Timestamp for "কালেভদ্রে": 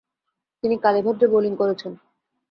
0.77-1.27